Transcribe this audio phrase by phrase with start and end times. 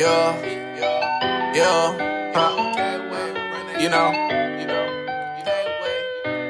[0.00, 0.32] yeah,
[1.54, 2.56] yeah, huh.
[3.78, 4.08] You know,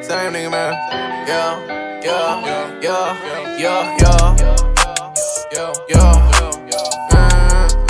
[0.03, 0.73] same nigga, man.
[1.27, 1.59] Yeah,
[2.01, 3.19] yeah, yeah, yeah,
[3.59, 3.97] yeah,
[5.51, 6.15] yeah, yeah.
[7.11, 7.27] Uh,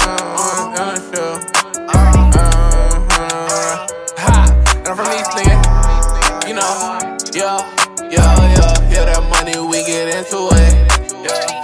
[0.01, 1.37] uh, uh.
[4.17, 4.47] Uh-huh.
[6.49, 6.73] You know,
[7.35, 7.61] yeah,
[8.09, 9.05] yeah, yeah, yeah.
[9.05, 10.73] That money we get into it.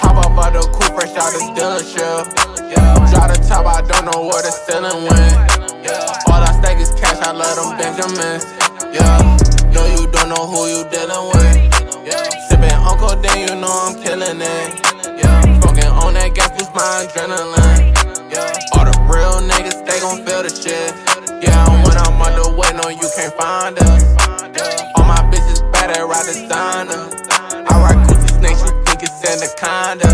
[0.03, 2.47] Hop up out the coupe, fresh out the dealership.
[3.11, 3.81] Drop the top, I
[4.67, 5.37] the ceiling went.
[6.29, 8.45] All I stack is cash, I love them Benjamins.
[8.93, 9.19] Yeah,
[9.73, 11.57] no, you don't know who you dealing with.
[12.49, 14.81] Sippin' Uncle, then you know I'm killing it.
[15.19, 17.95] Yeah, smoking on that gas, boost my adrenaline.
[18.31, 20.95] Yeah, all the real niggas, they gon' feel the shit.
[21.43, 24.05] Yeah, when I'm on the way, no, you can't find us.
[24.95, 27.11] All my bitches bad, I ride designer.
[27.69, 30.11] I ride Gucci snakes, you think it's Anaconda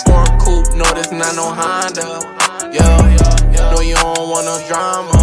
[0.00, 2.20] Sport coupe, no, this not no Honda.
[2.72, 3.21] Yeah,
[3.82, 5.18] you don't want no drama.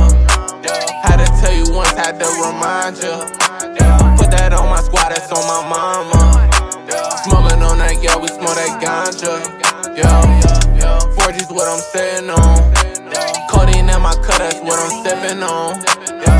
[1.03, 3.16] Had to tell you once, had to remind you.
[4.17, 6.47] Put that on my squad, that's on my mama.
[7.23, 9.39] Smoking on that, yeah, we smoke that ganja.
[9.95, 12.59] Yeah, 4G's what I'm sitting on.
[13.50, 15.80] Codeine in my cut, that's what I'm sipping on.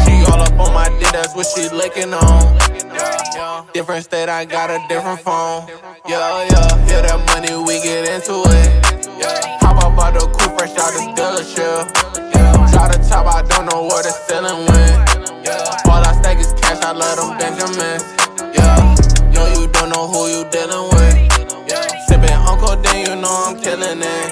[0.06, 2.58] She all up on my dick, that's what she licking on.
[3.74, 5.68] Different state, I got a different phone.
[6.08, 8.70] Yeah, yeah, yeah, that money, we get into it.
[9.62, 9.84] Hop
[11.56, 11.82] chill.
[12.34, 12.70] Yeah.
[12.72, 15.30] Try to top, I don't know where the ceiling went.
[15.90, 18.06] All I stack is cash, I love them Benjamins.
[18.54, 18.96] Yeah.
[19.34, 21.18] Yo, you don't know who you dealing with.
[21.68, 21.88] Yeah.
[22.06, 24.30] Sipping Uncle codeine, you know I'm killing it.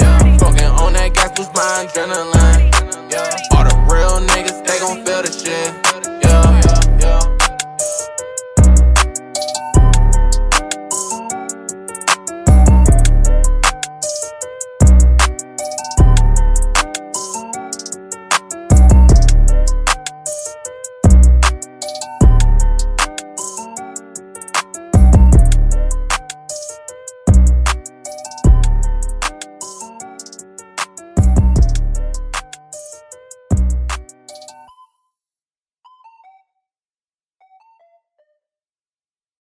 [0.00, 0.36] Yeah.
[0.38, 2.68] fucking on that gas, boost my adrenaline.
[3.10, 3.56] Yeah.
[3.56, 5.87] All the real niggas, they gon' feel the shit.